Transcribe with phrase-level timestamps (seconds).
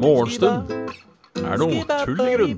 [0.00, 0.72] Morgenstund
[1.38, 2.56] er noe tull i grunn.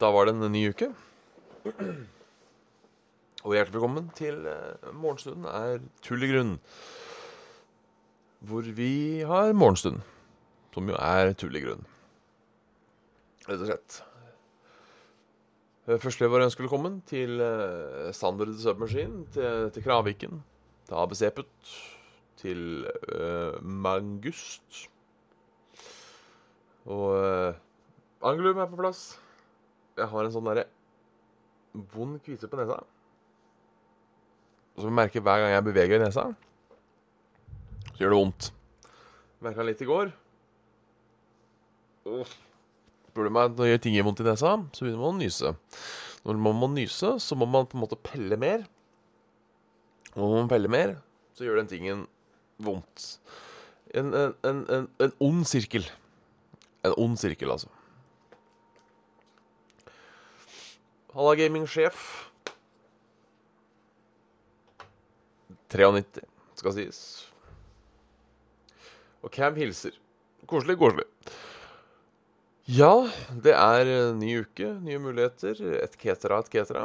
[0.00, 0.88] Da var det en ny uke.
[3.44, 6.54] Og hjertelig velkommen til eh, Morgenstunden er tull i grunn.
[8.40, 10.00] Hvor vi har morgenstund,
[10.74, 11.86] som jo er tull i grunn.
[13.46, 14.00] Rett og slett.
[15.86, 17.40] Eh, Først vil jeg bare ønske velkommen til
[18.14, 20.42] Sander the Submachine, til, til Kraviken,
[20.86, 21.74] til ABC Putt,
[22.40, 24.86] til uh, Mangust.
[26.84, 27.54] Og uh,
[28.22, 29.18] Anglum er på plass.
[29.98, 30.66] Jeg har en sånn derre
[31.94, 32.80] vond kvise på nesa.
[34.78, 36.30] Som jeg merker hver gang jeg beveger nesa.
[37.90, 38.50] Så gjør det vondt.
[39.44, 40.12] Merka litt i går.
[43.10, 45.54] Spør du meg når ting gjør vondt i nesa, så begynner man å nyse.
[46.26, 48.66] Når man må nyse, så må man på en måte pelle mer.
[50.14, 50.94] Og når man peller mer,
[51.34, 52.06] så gjør den tingen
[52.60, 53.12] vondt.
[53.96, 55.86] En, en, en, en, en ond sirkel.
[56.86, 57.70] En ond sirkel, altså.
[61.14, 62.04] Halla, gamingsjef.
[65.70, 66.22] 93,
[66.58, 67.00] skal sies.
[69.22, 69.96] Og Cam hilser.
[70.50, 71.09] Koselig, koselig.
[72.70, 73.08] Ja,
[73.42, 76.84] det er eh, ny uke, nye muligheter, et ketera, et ketera.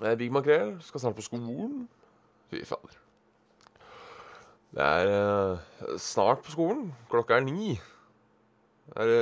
[0.00, 1.82] Eh, Big Makrell skal snart på skolen.
[2.48, 2.94] Fy fader.
[4.72, 6.86] Det er eh, snart på skolen.
[7.12, 7.74] Klokka er ni.
[8.96, 9.12] Er,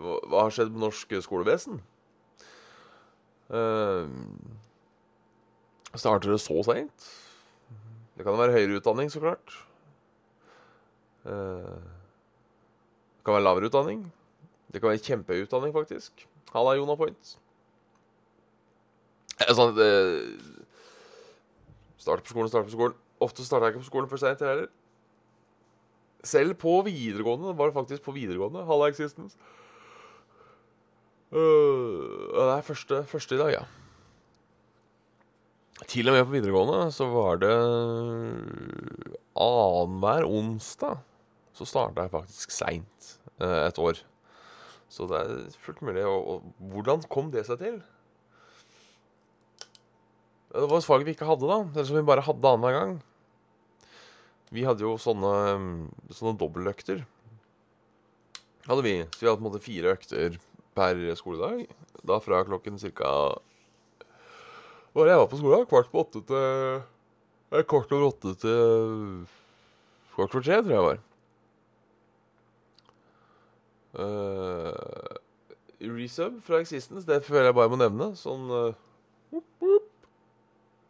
[0.00, 1.82] hva, hva har skjedd med norsk skolevesen?
[3.52, 4.16] Eh,
[5.92, 7.10] starter det så seint?
[8.16, 9.60] Det kan være høyere utdanning, så klart.
[11.28, 14.02] Eh, det kan være lavere utdanning.
[14.72, 16.26] Det kan være en kjempeutdanning faktisk.
[16.52, 17.36] Halla, Jonah Point.
[19.52, 20.60] Sånn, eh,
[22.02, 22.96] Starte på skolen, starte på skolen.
[23.22, 24.70] Ofte starta jeg ikke på skolen for seint, jeg heller.
[26.26, 27.52] Selv på videregående.
[27.58, 28.64] Var det faktisk på videregående.
[28.66, 29.38] Halla, Existence.
[31.32, 33.62] Uh, det er første, første i dag, ja.
[35.86, 37.54] Til og med på videregående så var det
[39.32, 41.00] annenhver onsdag
[41.56, 43.08] så starta jeg faktisk seint
[43.40, 43.98] eh, et år.
[44.92, 46.04] Så det er fullt mulig.
[46.04, 47.78] Og, og hvordan kom det seg til?
[50.52, 51.62] Det var et fag vi ikke hadde, da.
[51.72, 52.98] Eller som vi bare hadde annenhver gang.
[54.52, 57.06] Vi hadde jo sånne, mm, sånne dobbeltøkter.
[58.66, 58.98] Hadde vi.
[59.14, 60.36] Så vi hadde på en måte fire økter
[60.76, 61.64] per skoledag.
[62.04, 62.76] Da fra klokken
[64.92, 65.68] var det jeg var på skolen?
[65.70, 69.22] Kvart på åtte til eh, Kvart over åtte til
[70.12, 71.00] Kvart over tre, tror jeg var.
[73.94, 74.72] Uh,
[75.80, 78.12] resub fra Existence, det føler jeg bare må nevne.
[78.16, 78.72] Sånn uh.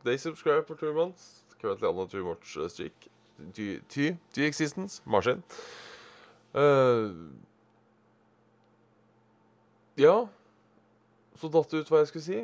[0.04, 1.44] They subscribe for two months.
[1.60, 3.08] Currently on a two watch streak.
[3.54, 5.02] To, to, to Existence.
[5.06, 5.42] Maskin.
[6.54, 7.10] Uh,
[9.96, 10.26] ja
[11.40, 12.40] Så datt det ut hva jeg skulle si.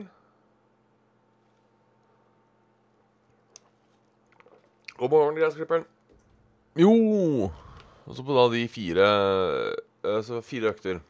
[4.98, 5.84] God morgen, gressklipperen.
[6.78, 6.90] Jo
[8.06, 9.76] Og så på da de fire eh,
[10.26, 11.00] Så fire økter.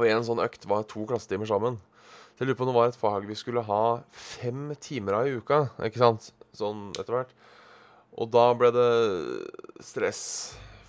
[0.00, 1.78] Og en sånn økt var to klassetimer sammen.
[2.34, 3.82] Så jeg lurer på om det var et fag vi skulle ha
[4.16, 5.58] fem timer av i uka.
[5.84, 6.30] Ikke sant?
[6.56, 7.34] Sånn etter hvert.
[8.16, 8.90] Og da ble det
[9.84, 10.22] stress.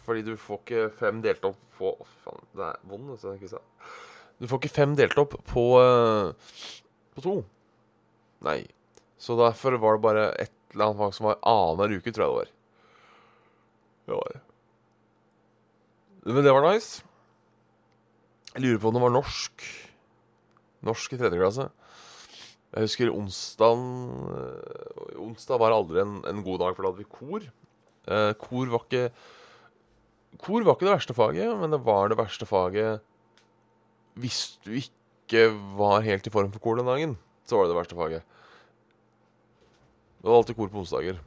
[0.05, 2.45] Fordi du får ikke fem delt opp på Å, faen.
[2.57, 3.33] Det er vond, altså.
[3.49, 3.89] Sant?
[4.41, 6.55] Du får ikke fem delt opp på, eh,
[7.15, 7.35] på to.
[8.45, 8.61] Nei.
[9.21, 12.31] Så derfor var det bare et eller annet fag som var annenhver uke, tror jeg
[12.31, 12.53] det var.
[14.07, 14.41] Det var det.
[16.25, 17.01] Men det var nice.
[18.53, 19.63] Jeg lurer på om det var norsk.
[20.85, 21.69] Norsk i tredje klasse.
[22.71, 23.81] Jeg husker onsdagen
[24.31, 27.47] øh, Onsdag var aldri en, en god dag, for da hadde vi kor.
[28.07, 29.09] Eh, kor var ikke
[30.41, 33.01] Kor var ikke det verste faget, men det var det verste faget
[34.21, 35.45] hvis du ikke
[35.77, 37.17] var helt i form for kor den dagen.
[37.47, 38.23] Så var det det verste faget.
[40.21, 41.19] Det var alltid kor på onsdager.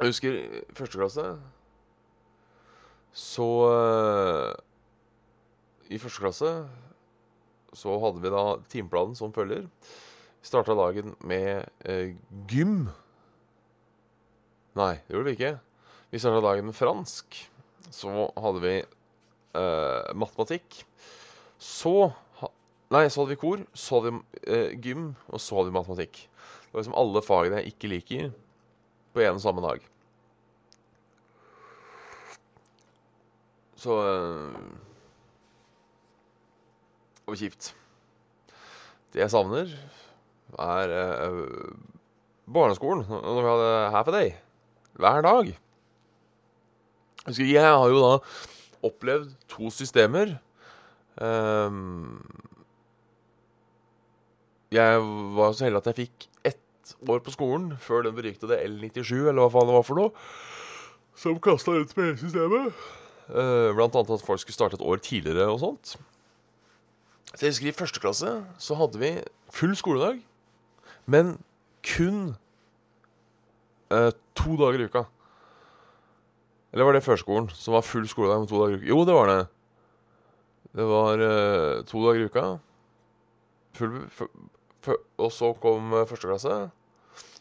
[0.00, 0.36] Jeg husker
[0.74, 1.24] første klasse
[3.16, 4.54] Så øh,
[5.90, 6.52] I første klasse
[7.76, 9.66] så hadde vi da timeplanen som følger.
[10.40, 12.16] Vi starta dagen med eh,
[12.50, 12.88] gym.
[14.78, 15.52] Nei, det gjorde vi ikke.
[16.10, 17.38] Vi starta dagen med fransk.
[17.90, 20.82] Så hadde vi eh, matematikk.
[21.58, 22.12] Så
[22.90, 26.16] Nei, så hadde vi kor, så hadde vi eh, gym, og så hadde vi matematikk.
[26.26, 28.32] Det var liksom alle fagene jeg ikke liker,
[29.14, 29.84] på en og samme dag.
[33.80, 34.52] Så uh,
[37.30, 37.70] Det kjipt.
[39.14, 39.70] Det jeg savner,
[40.58, 40.92] er
[41.30, 41.72] øh,
[42.52, 43.04] barneskolen.
[43.08, 44.30] Når vi hadde Half a Day.
[44.92, 45.58] Hver dag.
[47.38, 48.12] Jeg har jo da
[48.86, 50.36] opplevd to systemer.
[51.20, 52.26] Um,
[54.72, 55.00] jeg
[55.36, 59.42] var så heldig at jeg fikk ett år på skolen før den beryktede L97, eller
[59.42, 60.14] hva faen det var for noe,
[61.18, 62.74] som kasta ut med systemet.
[63.30, 65.94] Uh, blant annet at folk skulle starte et år tidligere og sånt.
[67.30, 69.12] Så jeg husker I første klasse så hadde vi
[69.54, 70.18] full skoledag,
[71.06, 71.36] men
[71.86, 72.34] kun
[73.94, 75.04] uh, to dager i uka.
[76.74, 78.90] Eller var det førskolen, som var full skoledag med to dager i uka?
[78.90, 79.40] Jo, det var det.
[80.74, 82.44] Det var uh, to dager i uka.
[83.78, 83.96] Full,
[85.18, 86.60] og så kom uh, første klasse.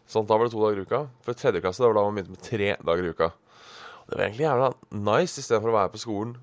[0.10, 1.04] Sånn, Da var det to dager i uka.
[1.26, 3.34] For tredje klasse det var da man begynte med tre dager i uka.
[4.10, 4.70] Det var egentlig jævla
[5.06, 6.38] nice istedenfor å være på skolen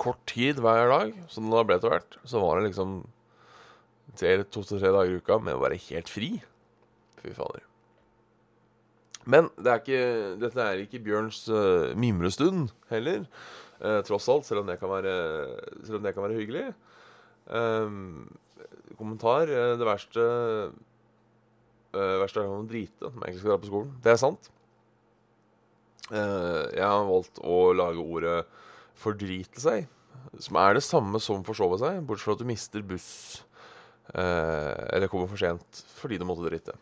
[0.00, 2.18] kort tid hver dag, som det ble etter hvert.
[2.28, 2.98] Så var det liksom
[4.52, 6.30] to-tre dager i uka med å være helt fri.
[7.22, 7.64] Fy fader.
[9.26, 10.02] Men det er ikke,
[10.38, 13.24] dette er ikke Bjørns uh, mimrestund heller.
[13.80, 15.14] Uh, tross alt, selv om det kan være,
[15.82, 16.66] selv om det kan være hyggelig.
[17.50, 18.28] Um,
[19.00, 19.50] kommentar.
[19.50, 20.26] Uh, det verste
[21.96, 23.90] uh, verste er å drite når man egentlig skal dra på skolen.
[24.04, 24.52] Det er sant.
[26.10, 28.46] Jeg har valgt å lage ordet
[28.96, 29.88] 'fordrite seg',
[30.38, 33.42] som er det samme som 'forsove seg', bortsett fra at du mister buss
[34.14, 36.76] eller kommer for sent fordi du måtte drite.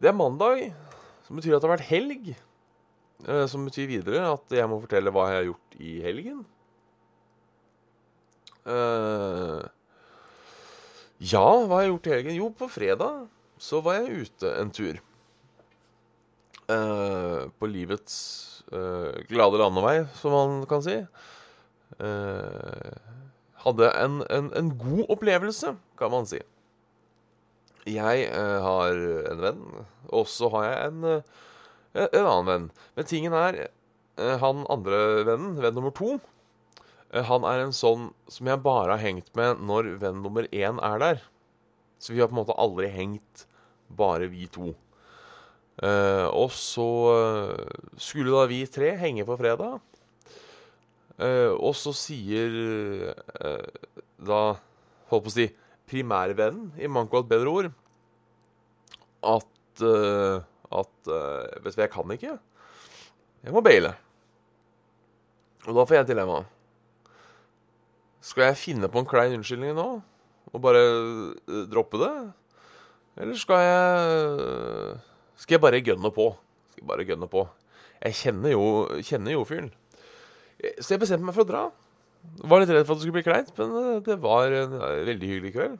[0.00, 0.72] Det er mandag,
[1.26, 2.34] som betyr at det har vært helg.
[3.24, 6.44] Eh, som betyr videre at jeg må fortelle hva jeg har gjort i helgen.
[11.16, 12.36] Ja, hva har jeg gjort i helgen?
[12.36, 13.26] Jo, på fredag
[13.62, 14.98] så var jeg ute en tur.
[16.66, 18.14] Uh, på livets
[18.74, 20.96] uh, glade landevei, som man kan si.
[23.62, 26.40] hadde en, en, en god opplevelse, kan man si.
[27.86, 28.98] Jeg uh, har
[29.30, 29.62] en venn,
[30.10, 32.66] og så har jeg en, uh, en annen venn.
[32.98, 33.60] Men tingen er
[34.18, 36.18] uh, Han andre vennen, venn nummer to,
[37.14, 40.98] han er en sånn som jeg bare har hengt med når venn nummer én er
[41.00, 41.20] der.
[42.02, 43.46] Så vi har på en måte aldri hengt
[43.88, 44.74] bare vi to.
[45.76, 46.86] Og så
[48.00, 49.76] skulle da vi tre henge på fredag.
[51.20, 53.12] og så sier
[54.16, 54.40] da
[55.06, 55.46] Holdt på å si
[55.86, 57.68] primærvennen, i manko av et bedre ord,
[59.26, 60.42] at, uh,
[60.74, 62.34] at uh, Vet du hva, jeg kan ikke.
[63.46, 63.92] Jeg må baile.
[65.66, 66.40] Og da får jeg et dilemma.
[68.26, 69.88] Skal jeg finne på en klein unnskyldning nå
[70.54, 72.12] og bare uh, droppe det?
[73.22, 74.98] Eller skal jeg
[75.36, 76.30] Skal jeg bare gønne på?
[76.72, 77.46] Skal jeg bare gønne på?
[78.02, 78.64] Jeg kjenner jo,
[79.04, 79.72] kjenner jo fyren.
[80.80, 81.64] Så jeg bestemte meg for å dra.
[82.36, 85.04] Var litt redd for at det skulle bli kleint, men eh, det var en eh,
[85.08, 85.76] veldig hyggelig kveld.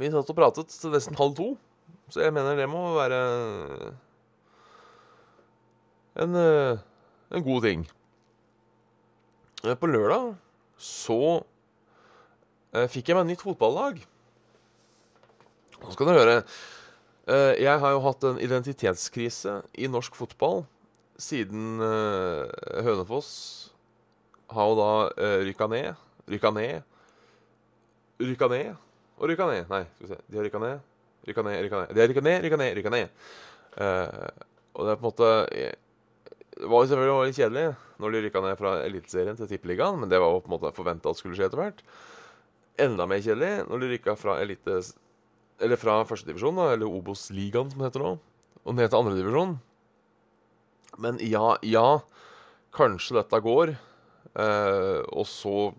[0.00, 1.48] Vi satt og pratet til nesten halv to,
[2.12, 3.18] så jeg mener det må være
[6.22, 6.82] en, eh,
[7.32, 7.86] en god ting.
[9.62, 10.32] På lørdag
[10.82, 11.20] så
[12.90, 14.00] fikk jeg meg nytt fotballag.
[15.82, 16.38] Nå skal dere høre.
[17.28, 20.64] Jeg har jo hatt en identitetskrise i norsk fotball
[21.22, 21.78] siden
[22.82, 23.30] Hønefoss
[24.52, 26.00] har jo da uh, rykka ned.
[26.30, 26.82] Rykka ned.
[28.22, 28.72] Rykka ned
[29.22, 29.68] og rykka ned.
[29.70, 30.18] Nei, skal vi se.
[30.26, 30.82] De har rykka ned.
[31.28, 31.92] Rykka ned, rykka ned.
[31.94, 33.20] De har rykka ned, rykka ned, rykka ned.
[33.78, 35.28] Uh, og det er på en måte
[36.52, 37.66] Det var jo selvfølgelig litt kjedelig
[38.02, 40.74] når de rykka ned fra Eliteserien til Tippeligaen, men det var jo på en måte
[40.76, 41.80] forventa at skulle skje etter hvert.
[42.82, 44.80] Enda mer kjedelig når de rykka fra elite...
[45.60, 48.16] Eller fra førstedivisjon, eller Obos-ligaen, som det heter nå,
[48.62, 49.56] og ned til andredivisjon.
[51.02, 51.86] Men ja, ja,
[52.74, 53.74] kanskje dette går.
[54.32, 55.72] Eh, og så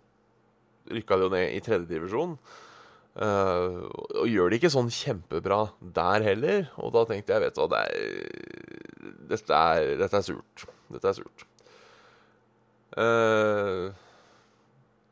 [0.94, 2.38] rykka de jo ned i tredjedivisjon.
[3.14, 3.80] Eh,
[4.22, 5.66] og gjør det ikke sånn kjempebra
[5.96, 6.70] der heller.
[6.82, 10.66] Og da tenkte jeg, vet du hva, det er, dette, er, dette er surt.
[10.94, 11.46] Dette er surt.
[12.94, 13.86] Eh,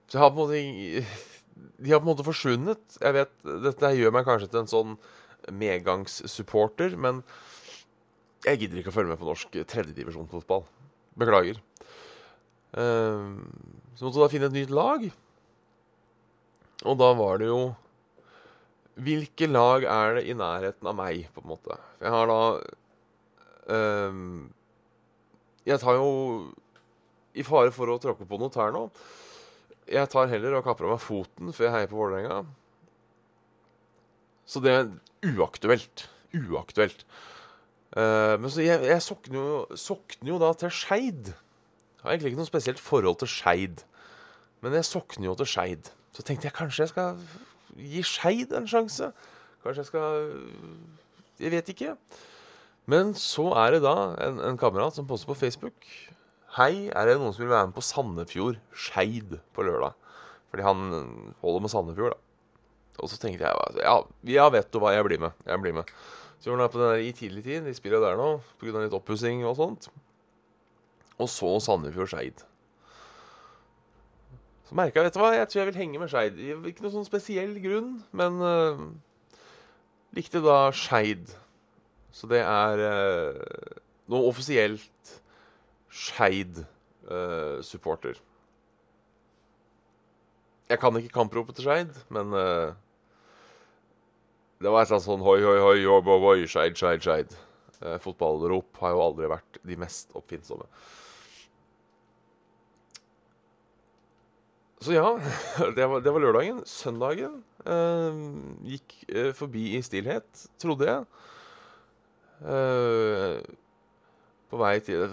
[0.08, 1.30] så jeg har på en måte
[1.82, 2.98] De har på en måte forsvunnet.
[3.00, 3.34] Jeg vet,
[3.66, 4.96] Dette gjør meg kanskje til en sånn
[5.50, 7.24] medgangssupporter, men
[8.46, 10.66] jeg gidder ikke å følge med på norsk tredjedivisjonsfotball.
[11.22, 11.60] Beklager.
[12.72, 13.42] Uh,
[13.98, 15.06] så måtte du da finne et nytt lag.
[16.88, 17.62] Og da var det jo
[19.02, 21.78] Hvilke lag er det i nærheten av meg, på en måte?
[22.02, 22.40] Jeg har da
[23.72, 24.18] uh,
[25.68, 26.10] Jeg tar jo
[27.38, 28.88] I fare for å tråkke på noe tær nå.
[29.92, 32.42] Jeg tar heller og kapper av meg foten før jeg heier på Vålerenga.
[34.48, 34.90] Så det er
[35.34, 36.06] uaktuelt.
[36.36, 37.06] Uaktuelt.
[37.92, 41.34] Uh, men så jeg, jeg sokner, jo, sokner jo da til Skeid.
[42.02, 43.84] Har egentlig ikke noe spesielt forhold til Skeid,
[44.64, 45.92] men jeg sokner jo til Skeid.
[46.16, 47.20] Så tenkte jeg kanskje jeg skal
[47.76, 49.12] gi Skeid en sjanse.
[49.64, 50.32] Kanskje jeg skal
[51.42, 51.96] Jeg vet ikke.
[52.90, 55.88] Men så er det da en, en kamerat som poster på Facebook
[56.52, 59.94] Hei, er det noen som vil være med på Sandefjord Skeid på lørdag?
[60.52, 60.82] Fordi han
[61.40, 62.98] holder med Sandefjord, da.
[63.00, 63.94] Og så tenkte jeg ja,
[64.28, 65.38] ja, vet du hva, jeg blir med.
[65.48, 65.94] Jeg blir med.
[66.42, 67.64] Så vi han på den der i tidlig tid.
[67.64, 68.82] De spiller der nå pga.
[68.82, 69.88] litt oppussing og sånt.
[71.16, 72.44] Og så Sandefjord Skeid.
[74.68, 76.44] Så merka jeg, vet du hva, jeg tror jeg vil henge med Skeid.
[76.68, 78.84] Ikke noen sånn spesiell grunn, men uh,
[80.20, 81.32] likte da Skeid.
[82.12, 83.82] Så det er uh,
[84.12, 85.21] noe offisielt
[85.92, 88.16] Skeid-supporter.
[88.16, 88.22] Uh,
[90.72, 92.72] jeg kan ikke kampropet til Skeid, men uh,
[94.62, 97.36] det var et eller annet sånn hoi, hoi, hoi, oi, oi, oi, Skeid, Skeid, Skeid.
[97.82, 100.64] Uh, fotballrop har jo aldri vært de mest oppfinnsomme.
[104.82, 105.20] Så ja,
[105.78, 106.64] det var, det var lørdagen.
[106.70, 108.14] Søndagen uh,
[108.64, 108.90] gikk
[109.38, 111.02] forbi i stillhet, trodde jeg.
[114.50, 115.04] På vei til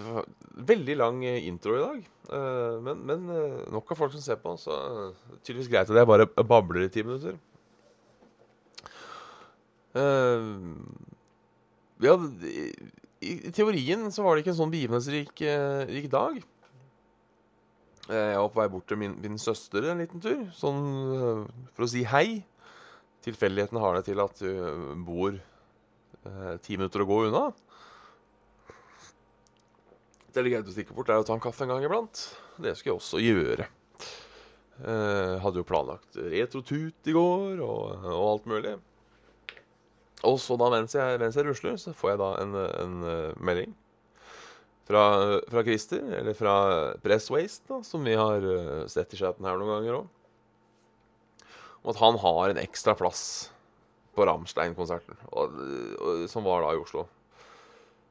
[0.59, 2.07] Veldig lang intro i dag.
[2.29, 4.75] Uh, men, men uh, nok av folk som ser på, så
[5.41, 7.38] tydeligvis greit at jeg bare babler i ti minutter.
[11.99, 12.12] ja,
[13.25, 15.41] i, teorien så var det ikke en sånn begivenhetsrik
[15.88, 16.37] rik dag.
[18.07, 20.85] jeg var på vei bort til min, min søster en liten tur, sånn
[21.73, 22.45] for å si hei.
[23.27, 25.41] Tilfeldigheten har det til at du bor
[26.62, 27.49] ti minutter å gå unna.
[30.47, 32.23] Greit å stikke bort er å ta en kaffe en gang iblant.
[32.61, 33.66] Det skal jeg også gjøre.
[34.78, 38.76] Eh, hadde jo planlagt retrotut i går og, og, alt mulig.
[40.28, 43.40] Og så da mens jeg, mens jeg rusler, så får jeg da en, en uh,
[43.42, 43.75] melding
[44.87, 45.02] fra,
[45.50, 46.54] fra Christer, eller fra
[47.02, 50.09] Press Waste, da, som vi har uh, sett i chatten her noen ganger òg,
[51.83, 53.23] om at han har en ekstra plass
[54.18, 55.18] på Ramstein-konserten,
[56.30, 57.07] som var da i Oslo.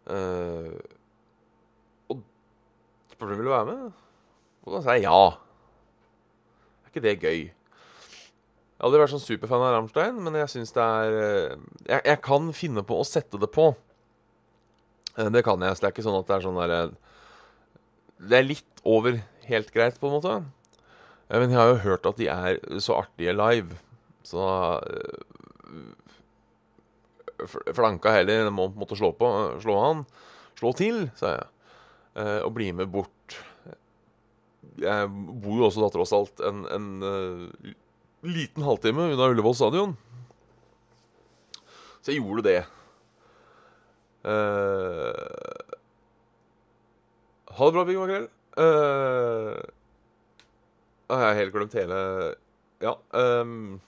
[0.07, 0.79] Uh,
[3.17, 3.93] spurte om ville være med.
[4.67, 5.21] Og da sa jeg ja.
[6.83, 7.39] Er ikke det gøy?
[7.47, 11.55] Jeg har aldri vært sånn superfan av Rammstein, men jeg syns det er eh,
[11.87, 13.71] jeg, jeg, kan finne på å sette det på.
[15.17, 15.73] Eh, det kan jeg.
[15.73, 16.93] Så det er ikke sånn at det er sånn derre eh,
[18.29, 20.35] Det er litt over helt greit, på en måte.
[21.33, 23.81] Men jeg har jo hørt at de er så artige live.
[24.27, 24.45] Så
[27.75, 29.31] Flanka heller må måtte slå på.
[29.63, 30.05] Slå han.
[30.59, 31.45] Slå til, sa jeg
[32.17, 33.35] og bli med bort.
[34.81, 37.73] Jeg bor jo også da tross alt en, en uh,
[38.25, 39.95] liten halvtime unna Ullevål stadion.
[42.01, 42.59] Så jeg gjorde det.
[44.27, 45.13] Uh,
[47.57, 48.29] ha det bra, Big Makrell.
[48.57, 49.57] Uh,
[51.07, 51.99] jeg har helt glemt hele
[52.83, 52.97] Ja.
[53.11, 53.79] Um,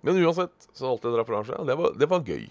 [0.00, 1.66] men uansett, så alltid dra på arrangement.
[1.66, 2.44] Det, det var gøy.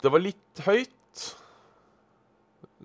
[0.00, 0.99] Det var litt høyt.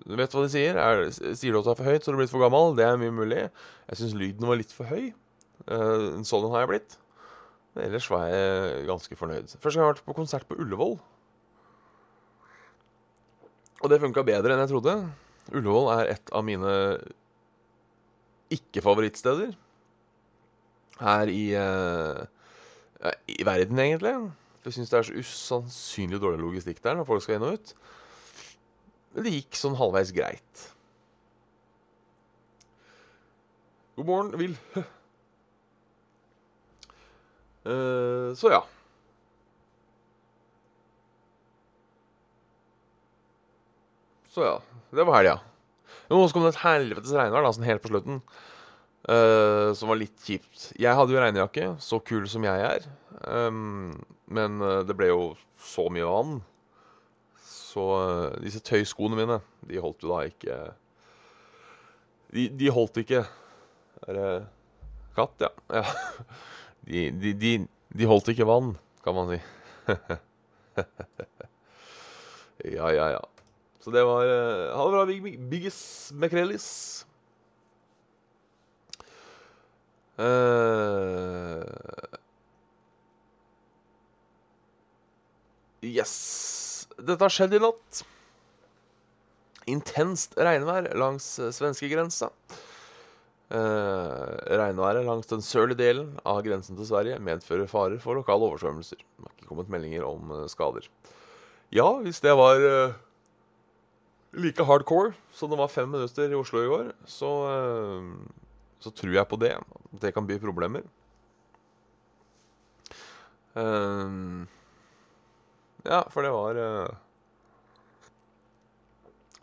[0.04, 0.76] Du vet hva de sier?
[0.76, 2.74] Er, sier du at du er for høyt, så du blitt for gammel?
[2.76, 3.46] Det er mye mulig.
[3.88, 5.10] Jeg syns lyden var litt for høy.
[5.66, 6.96] Uh, sånn har jeg blitt.
[7.74, 9.54] Men ellers var jeg ganske fornøyd.
[9.56, 10.98] Første gang jeg har vært på konsert på Ullevål.
[13.82, 14.96] Og det funka bedre enn jeg trodde.
[15.52, 16.72] Ullevål er et av mine
[18.52, 19.56] ikke-favorittsteder
[21.00, 24.14] her i, uh, i verden, egentlig.
[24.60, 27.58] For jeg syns det er så usannsynlig dårlig logistikk der når folk skal inn og
[27.58, 27.74] ut.
[29.16, 30.62] Men det gikk sånn halvveis greit.
[33.96, 34.56] God morgen, Will.
[37.64, 38.58] uh, så ja.
[44.28, 44.58] Så ja.
[44.92, 45.38] Det var helga.
[46.10, 46.18] Ja.
[46.20, 48.20] så kom det et helvetes regnvær da, sånn helt på slutten.
[49.08, 50.74] Uh, som var litt kjipt.
[50.76, 52.84] Jeg hadde jo regnjakke, så kul som jeg er.
[53.24, 53.96] Um,
[54.28, 55.22] men uh, det ble jo
[55.56, 56.36] så mye vann
[57.76, 59.36] så uh, disse tøyskoene mine,
[59.68, 60.54] de holdt jo da ikke
[62.32, 63.20] De, de holdt ikke
[64.06, 64.30] Er det
[65.16, 65.44] katt?
[65.44, 65.50] Ja.
[65.80, 65.84] ja.
[66.86, 67.50] De, de, de,
[67.98, 69.40] de, holdt ikke vann, kan man si.
[72.76, 73.24] ja, ja, ja.
[73.82, 75.80] Så det var uh, Ha det bra, Big, Biggis
[76.14, 76.68] Makrellis.
[80.14, 81.66] Uh,
[85.82, 88.04] yes dette har skjedd i natt.
[89.66, 92.30] Intenst regnvær langs eh, svenskegrensa.
[93.46, 94.22] Eh,
[94.58, 98.98] regnværet langs den sørlige delen av grensen til Sverige medfører farer for lokale oversvømmelser.
[98.98, 100.88] Det har ikke kommet meldinger om eh, skader.
[101.74, 102.96] Ja, hvis det var eh,
[104.34, 109.14] like hardcore som det var fem minutter i Oslo i går, så, eh, så tror
[109.14, 109.54] jeg på det.
[109.94, 110.86] Det kan by problemer.
[113.56, 114.44] Uh,
[115.86, 116.96] ja, for det var uh,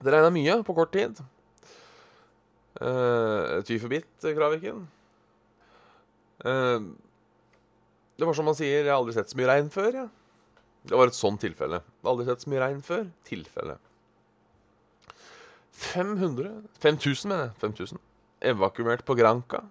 [0.03, 1.21] Det regna mye på kort tid.
[2.81, 4.83] Uh, ty forbitt, Kraviken.
[6.43, 6.91] Uh,
[8.19, 10.03] det var som man sier, jeg har aldri sett så mye regn før.
[10.03, 10.07] Ja.
[10.83, 11.79] Det var et sånt tilfelle.
[11.79, 13.07] Jeg har aldri sett så mye regn før.
[13.27, 13.77] Tilfelle.
[15.83, 16.51] 500
[16.83, 17.55] 5000, mener jeg.
[17.63, 18.03] 5000.
[18.51, 19.63] Evakuert på Granca.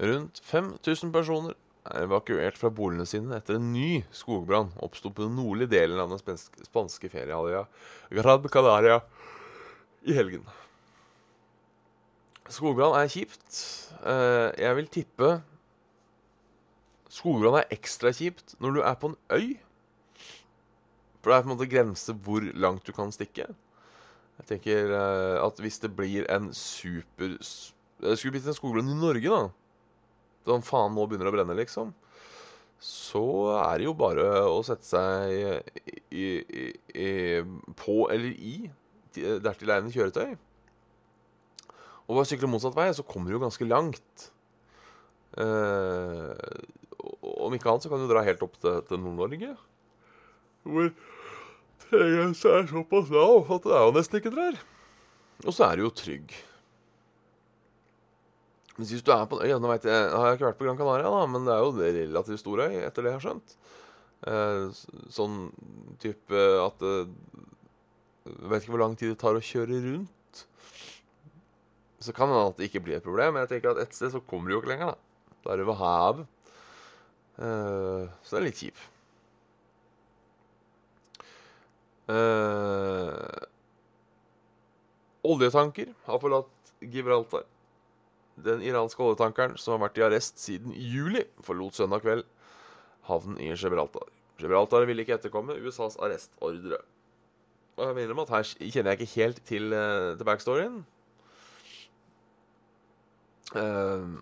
[0.00, 1.54] Rundt 5000 personer
[1.88, 6.12] er evakuert fra boligene sine etter en ny skogbrann oppsto på den nordlige delen av
[6.12, 7.64] den spanske, spanske feriehalvøya
[8.18, 9.00] Grad Canaria
[10.08, 10.44] i helgen.
[12.48, 13.60] Skogbrann er kjipt.
[14.00, 15.30] Eh, jeg vil tippe
[17.12, 19.48] Skogbrann er ekstra kjipt når du er på en øy.
[21.18, 23.48] For det er på en måte grense hvor langt du kan stikke.
[24.38, 29.00] Jeg tenker eh, at hvis det blir en super Det skulle blitt en skogbrann i
[29.00, 29.48] Norge, da
[30.48, 31.92] sånn faen, nå begynner å brenne, liksom,
[32.82, 33.24] så
[33.58, 35.54] er det jo bare å sette seg i,
[36.14, 36.26] i,
[36.94, 37.08] i,
[37.78, 38.56] på eller i
[39.18, 40.36] dertil egnede kjøretøy.
[42.08, 44.28] Og bare sykle motsatt vei, så kommer du jo ganske langt.
[45.38, 46.32] Eh,
[47.42, 49.52] om ikke annet så kan du dra helt opp til, til Nord-Norge.
[50.68, 50.92] Hvor
[51.84, 54.62] terrenget er såpass lav at det er jo nesten ikke trær.
[55.44, 56.32] Og så er du jo trygg.
[58.78, 60.66] Men hvis du er på en øy Nå vet jeg, jeg har ikke vært på
[60.68, 63.56] Gran Canaria, da, men det er jo relativt stor øy, etter det jeg har skjønt.
[64.28, 65.36] Eh, sånn
[66.02, 67.10] type at eh,
[68.26, 70.44] Jeg vet ikke hvor lang tid det tar å kjøre rundt.
[71.98, 73.34] Så kan det at det ikke blir et problem.
[73.34, 74.94] Men jeg tenker at et sted så kommer du jo ikke lenger.
[74.94, 76.30] Da Da er du ved havet.
[77.38, 78.86] Eh, så det er litt kjipt.
[82.08, 83.44] Eh,
[85.28, 87.44] oljetanker har forlatt Gibraltar.
[88.44, 92.26] Den iranske oljetankeren som har vært i arrest siden juli, forlot søndag kveld
[93.08, 94.06] havnen i Gibraltar.
[94.38, 96.80] Gibraltar ville ikke etterkomme USAs arrestordre.
[97.78, 100.80] Og jeg mener at her kjenner jeg ikke helt til, uh, til backstoryen.
[103.54, 104.18] Uh,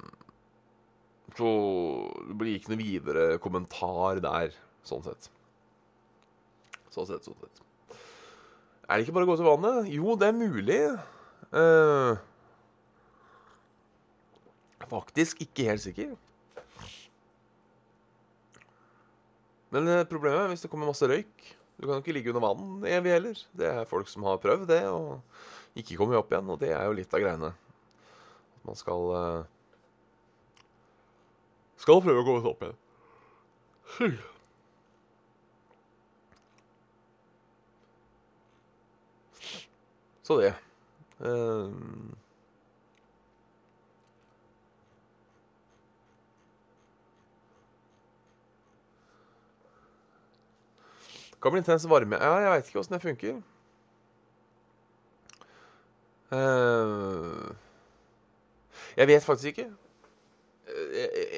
[1.36, 1.48] så
[2.28, 4.54] det blir ikke noe videre kommentar der,
[4.86, 5.30] sånn sett.
[6.94, 7.64] Sånn sett, sånn sett.
[8.86, 9.90] Er det ikke bare å gå til vannet?
[9.90, 10.80] Jo, det er mulig.
[11.50, 12.16] Uh,
[14.90, 16.14] Faktisk ikke helt sikker.
[19.74, 22.44] Men eh, problemet er hvis det kommer masse røyk Du kan jo ikke ligge under
[22.44, 23.40] vann evig heller.
[23.52, 25.20] Det er folk som har prøvd det, og
[25.76, 26.48] ikke kommer opp igjen.
[26.54, 27.50] Og det er jo litt av greiene.
[28.56, 29.42] At man skal uh,
[31.82, 32.80] Skal prøve å komme seg opp igjen.
[40.26, 40.54] Så det.
[41.20, 41.70] Uh,
[51.46, 52.18] Kan bli intens varme.
[52.18, 53.36] Ja, jeg veit ikke åssen det funker.
[56.34, 57.52] Uh,
[58.98, 59.66] jeg vet faktisk ikke.
[60.66, 60.96] Uh,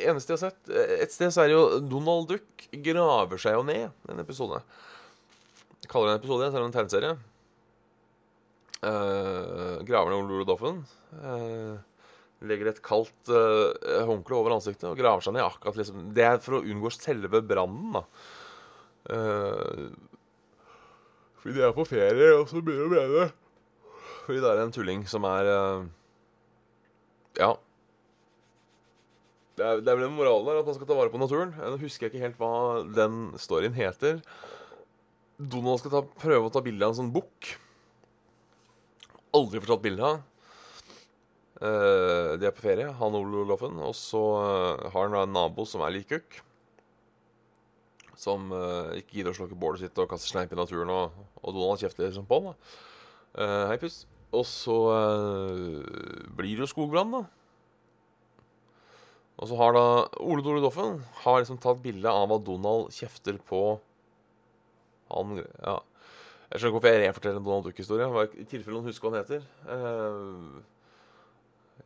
[0.08, 0.70] eneste jeg har sett
[1.02, 4.62] Et sted så er det jo Donald Duck graver seg jo ned en episode.
[5.82, 7.12] Jeg kaller det en episode, selv om det er en tegneserie.
[8.80, 10.82] Uh, graver ned Lolo Doffen.
[11.20, 11.76] Uh,
[12.48, 15.44] legger et kaldt uh, over ansiktet og graver seg ned.
[15.44, 18.00] akkurat liksom Det er for å unngå selve brannen.
[18.00, 18.08] da
[19.06, 19.88] Uh,
[21.38, 23.28] fordi de er på ferie, og så begynner de å mene
[24.26, 25.87] Fordi det er en tulling som er uh,
[27.38, 27.54] Ja.
[29.58, 31.54] Det er, det er vel en moralen der at man skal ta vare på naturen.
[31.56, 34.20] Nå husker jeg ikke helt hva den storyen heter.
[35.38, 37.54] Donald skal ta, prøve å ta bilde av en sånn bukk.
[39.34, 40.20] Aldri fortalt tatt bilde av.
[41.58, 43.80] Uh, de er på ferie, han og Loffen.
[43.82, 46.38] Og så har han da en nabo som er litt kukk
[48.18, 51.54] som uh, ikke gidder å slukke bålet sitt og kaste sleip i naturen, og, og
[51.54, 52.57] Donald kjefter liksom på han.
[53.38, 54.02] Uh, hei, puss.
[54.35, 57.24] Og så uh, blir det jo skogbrann, da.
[59.38, 59.85] Og så har da
[60.18, 63.78] Ole Dole Doffen har liksom tatt bilde av at Donald kjefter på
[65.12, 65.78] han Ja.
[66.48, 68.07] Jeg skjønner ikke hvorfor jeg reforteller en Donald Duck-historie.
[68.40, 69.42] I tilfelle noen husker hva han heter.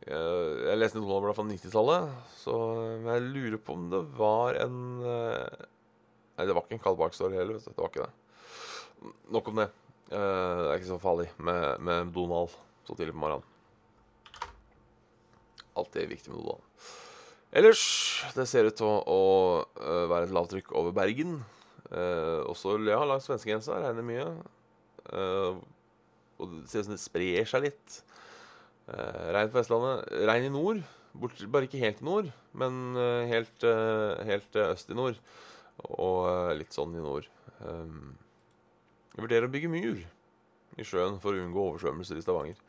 [0.07, 2.55] Jeg leste Donald-blad fra 90-tallet, så
[3.09, 4.77] jeg lurer på om det var en
[6.33, 7.61] Nei, det var ikke en kald bakstory heller.
[7.61, 9.13] Det var ikke det.
[9.33, 9.69] Nok om det.
[10.09, 12.53] Uh, det er ikke så farlig med, med Donald
[12.87, 13.45] så tidlig på morgenen.
[15.77, 16.89] Alltid viktig med Donald.
[17.53, 17.83] Ellers
[18.33, 19.21] Det ser ut til å, å
[19.77, 21.37] uh, være et lavtrykk over Bergen.
[21.91, 24.25] Uh, også ja, langs svenskegrensa regner mye.
[26.41, 28.01] og det ser ut som det sprer seg litt.
[28.89, 30.09] Uh, regn på Vestlandet.
[30.27, 30.81] Regn i nord.
[31.13, 33.65] Bort, bare ikke helt i nord, men uh, helt,
[34.25, 35.19] helt øst i nord.
[35.91, 37.27] Og litt sånn i nord.
[37.59, 38.13] Um,
[39.13, 40.03] jeg vurderer å bygge myr
[40.79, 42.59] i sjøen for å unngå oversvømmelser i Stavanger.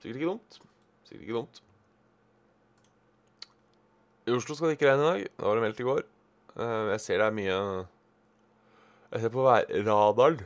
[0.00, 0.60] Sikkert ikke dumt.
[1.06, 1.62] Sikkert ikke dumt.
[4.28, 5.26] I Oslo skal det ikke regne i dag.
[5.30, 6.04] Det var det meldt i går.
[6.58, 7.58] Jeg ser det er mye
[9.12, 10.40] Jeg ser på værradaren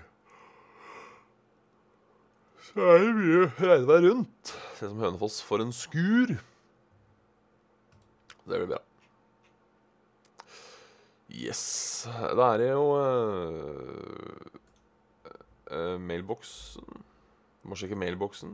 [2.73, 4.53] så er det mye regnvær rundt.
[4.79, 6.31] Ser ut som Hønefoss får en skur.
[8.47, 8.79] Det blir bra.
[11.33, 12.07] Yes.
[12.37, 14.59] Da er det jo uh,
[15.73, 17.03] uh, mailboksen.
[17.65, 18.53] Må sjekke mailboksen.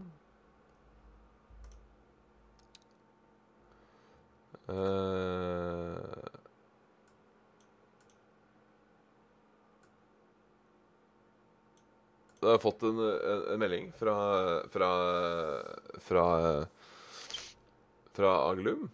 [4.68, 6.38] Uh,
[12.38, 14.12] Jeg har fått en, en, en melding fra
[14.70, 14.88] fra
[16.04, 16.24] fra,
[18.14, 18.86] fra Agelum.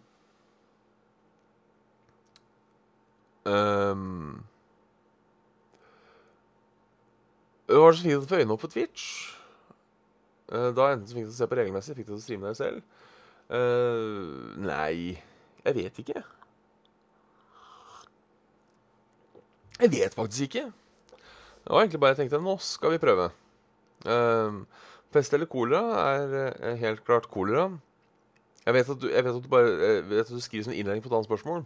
[3.45, 4.43] Um,
[7.69, 9.09] det var så fint å få øynene opp på Twitch.
[10.49, 12.59] Uh, da enten så fikk du se på regelmessig, fikk du til å streame deg
[12.59, 12.81] selv.
[13.45, 15.21] Uh, nei,
[15.65, 16.23] jeg vet ikke.
[19.75, 20.65] Jeg vet faktisk ikke.
[21.65, 23.29] Det var egentlig bare jeg tenkte nå skal vi prøve.
[24.05, 24.61] Uh,
[25.13, 27.71] pest eller kolera er uh, helt klart kolera.
[28.65, 31.09] Jeg vet at du, vet at du bare vet at du skriver som innledning på
[31.09, 31.65] et annet spørsmål.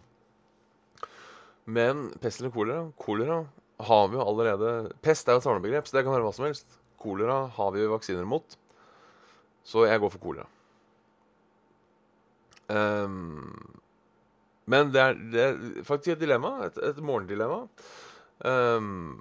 [1.64, 3.42] Men pest eller kolera Kolera
[3.80, 4.70] har vi jo allerede
[5.04, 6.78] Pest er jo et samlebegrep, så det kan være hva som helst.
[7.00, 8.56] Kolera har vi jo vaksiner mot.
[9.64, 10.48] Så jeg går for kolera.
[12.70, 13.72] Um,
[14.70, 16.52] men det er, det er, faktisk et dilemma.
[16.68, 17.64] Et, et morgendilemma.
[18.44, 19.16] Um,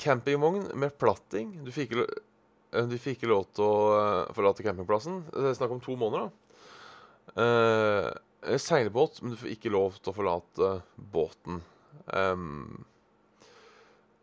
[0.00, 1.54] campingvogn med platting.
[1.64, 5.22] Du fikk eh, du fikk ikke lov til å uh, forlate campingplassen.
[5.30, 6.36] Det er snakk om to måneder, da.
[7.30, 8.10] Uh,
[8.60, 10.70] seilbåt, men du får ikke lov til å forlate
[11.12, 11.60] båten.
[12.14, 12.84] Um,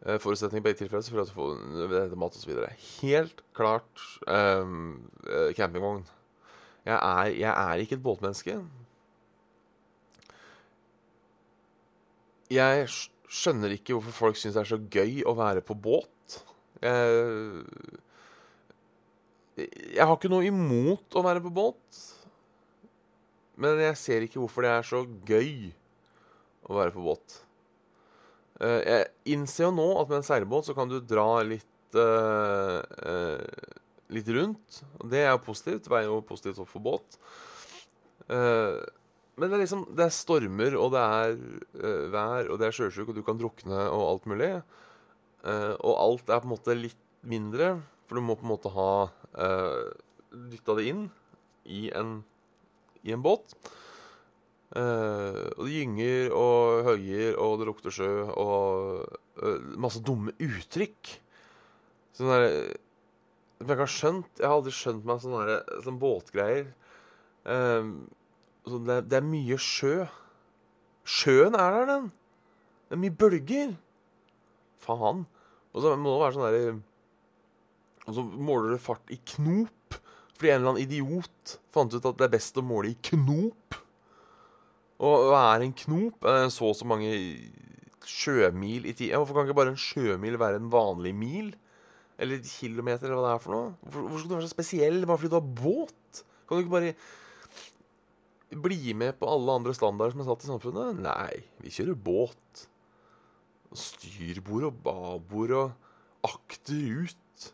[0.01, 2.53] forutsetning i begge tilfeller selvfølgelig at du får mat osv.
[3.01, 5.09] Helt klart um,
[5.57, 6.05] campingvogn.
[6.87, 8.57] Jeg er, jeg er ikke et båtmenneske.
[12.53, 12.85] Jeg
[13.27, 16.37] skjønner ikke hvorfor folk syns det er så gøy å være på båt.
[16.79, 17.65] Jeg,
[19.57, 22.05] jeg har ikke noe imot å være på båt.
[23.57, 25.71] Men jeg ser ikke hvorfor det er så gøy
[26.67, 27.39] å være på båt.
[28.57, 32.81] Uh, jeg innser jo nå at med en seilbåt så kan du dra litt uh,
[32.81, 33.75] uh,
[34.07, 34.77] Litt rundt.
[35.01, 35.89] Og det er jo positivt.
[35.91, 37.17] Veier jo positivt opp for båt.
[38.31, 41.33] Men det er liksom Det er stormer, og det er
[42.13, 44.47] vær, og det er sjøsjuk, og du kan drukne og alt mulig.
[45.43, 47.73] Og alt er på en måte litt mindre,
[48.07, 49.91] for du må på en måte ha uh,
[50.31, 51.03] dytta det inn
[51.67, 52.21] i en,
[53.07, 53.55] i en båt.
[54.75, 59.07] Uh, og det gynger og høyer, og det lukter sjø, og
[59.39, 61.13] uh, masse dumme uttrykk.
[62.17, 62.51] Sånn derre
[63.57, 64.29] jeg har skjønt.
[64.37, 66.67] Jeg har aldri skjønt meg sånne, sånne båtgreier.
[67.47, 68.05] Uh,
[68.67, 70.05] så det, det, er mye sjø.
[71.07, 72.11] Sjøen er der, den.
[72.87, 73.73] Det er mye bølger.
[74.83, 75.25] Faen.
[75.73, 76.75] Og så må det være sånn derre
[78.07, 79.97] Og så måler du fart i knop.
[80.37, 83.77] Fordi en eller annen idiot fant ut at det er best å måle i knop.
[84.97, 86.25] Og hva er en knop?
[86.53, 87.11] Så og så mange
[88.07, 89.17] sjømil i tida?
[89.19, 91.51] Hvorfor kan ikke bare en sjømil være en vanlig mil?
[92.17, 93.73] Eller kilometer, eller hva det er for noe?
[93.85, 96.23] Hvorfor, skal du være så spesiell bare fordi du har båt?
[96.47, 96.95] Kan du ikke bare
[98.63, 101.01] bli med på alle andre standarder som er satt i samfunnet?
[101.03, 102.65] Nei, vi kjører båt.
[103.77, 107.51] Styrbord og babord og akterut.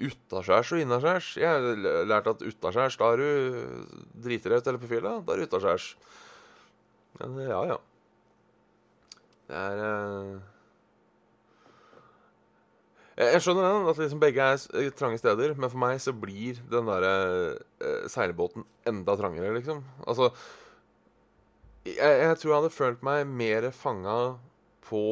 [0.00, 1.34] Utaskjærs og innaskjærs.
[1.36, 5.18] Jeg har lært at utaskjærs, da er du dritrødt eller på fylla.
[5.26, 5.90] Da er du utaskjærs.
[7.20, 7.76] Men ja, ja.
[9.48, 10.40] Det er uh...
[13.12, 16.88] Jeg skjønner den, at liksom begge er trange steder, men for meg så blir den
[16.88, 17.12] derre
[17.84, 19.82] eh, seilbåten enda trangere, liksom.
[20.06, 20.30] Altså
[21.84, 24.16] jeg, jeg, tror jeg hadde følt meg mer fanga
[24.86, 25.02] på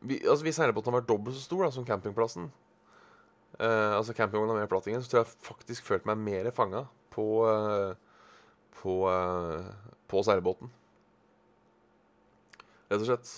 [0.00, 2.50] vi, Altså Hvis seilbåten hadde vært dobbelt så stor da, som campingplassen,
[3.60, 7.92] uh, altså campingvogna med plattingen, så tror jeg faktisk følte meg mer fanga på uh,
[8.76, 8.94] på,
[10.06, 10.68] på seilbåten.
[12.86, 13.30] Rett og slett.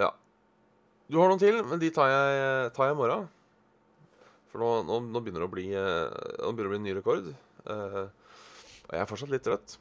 [0.00, 0.12] ja.
[1.10, 3.26] Du har noen til, men de tar jeg, tar jeg i morgen.
[4.52, 6.94] For nå, nå, nå, begynner det å bli, nå begynner det å bli en ny
[6.96, 7.28] rekord.
[7.66, 8.06] Uh,
[8.86, 9.76] og jeg er fortsatt litt trøtt.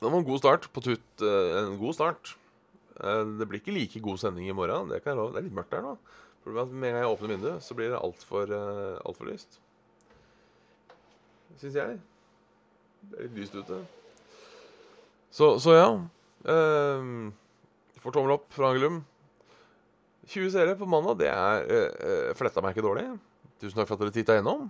[0.00, 1.04] Det var en god start på Tut.
[1.20, 2.32] Uh, en god start.
[2.96, 4.88] Uh, det blir ikke like god sending i morgen.
[4.88, 5.34] Det kan jeg love.
[5.34, 5.92] Det er litt mørkt der nå.
[6.44, 9.18] Problemet er at med en gang jeg åpner vinduet, så blir det altfor uh, alt
[9.18, 9.60] for lyst.
[11.60, 12.00] Syns jeg.
[13.10, 13.80] Det er litt lyst ute.
[15.30, 15.88] Så, så ja.
[16.48, 17.30] Uh,
[18.00, 19.02] får tommel opp fra Angelum.
[20.30, 23.06] 20 seere på mandag, det er uh, fletta meg ikke dårlig.
[23.60, 24.68] Tusen takk for at dere titta gjennom.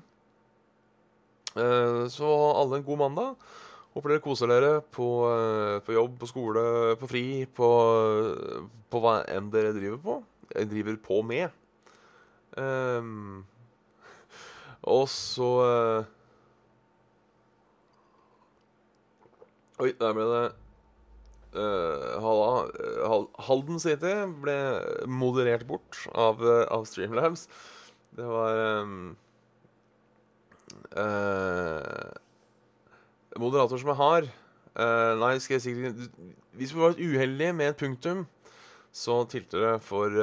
[1.54, 3.50] Uh, så alle en god mandag.
[3.94, 6.64] Håper dere koser dere på, uh, på, jobb, på skole,
[6.98, 7.70] på fri, på,
[8.90, 10.18] på hva enn dere driver på.
[10.50, 11.48] Driver på med.
[12.58, 13.44] Um,
[14.82, 15.50] og så
[19.80, 20.48] Oi, der ble det
[21.56, 24.56] uh, Halden City ble
[25.08, 27.46] moderert bort av, uh, av Streamlabs.
[28.16, 29.16] Det var um,
[30.98, 32.10] uh,
[33.38, 34.30] Moderator som jeg har
[35.20, 36.00] Nei, skal jeg sikkert
[36.58, 38.24] Hvis vi var uheldige med et punktum,
[38.92, 40.16] så tilter det for,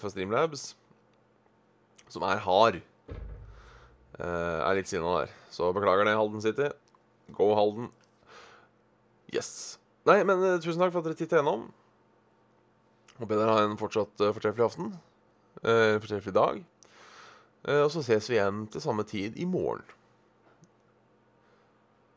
[0.00, 0.74] for Streamlabs,
[2.12, 2.82] som er hard.
[4.18, 5.32] er litt sinna der.
[5.52, 6.68] Så beklager det, Halden City.
[7.36, 7.88] Go Halden.
[9.32, 9.78] Yes.
[10.08, 11.66] Nei, men uh, tusen takk for at dere titta gjennom.
[13.18, 14.92] Håper dere har en fortsatt uh, fortreffelig aften.
[15.60, 16.60] Uh, fortreffelig dag.
[17.66, 19.84] Uh, og så ses vi igjen til samme tid i morgen.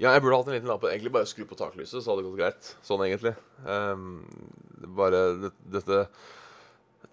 [0.01, 0.85] Ja, jeg burde hatt en liten lapp.
[0.87, 2.69] Egentlig bare skru på taklyset, så hadde det gått greit.
[2.85, 3.35] Sånn egentlig.
[3.67, 4.23] Um,
[4.87, 6.05] bare det, dette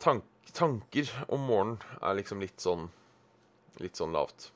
[0.03, 0.25] tank,
[0.57, 2.89] Tanker om morgenen er liksom litt sånn
[3.79, 4.49] Litt sånn lavt.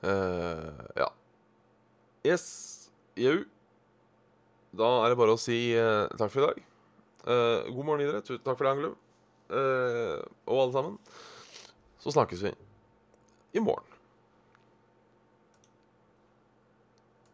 [0.00, 1.10] Uh, ja.
[2.24, 2.46] Yes.
[3.20, 3.42] Jau.
[4.72, 6.62] Da er det bare å si uh, takk for i dag.
[7.26, 8.22] Uh, god morgen videre.
[8.24, 8.94] Takk for det, Angelo.
[9.52, 10.96] Uh, og alle sammen.
[12.00, 12.54] Så snakkes vi
[13.52, 13.95] i morgen.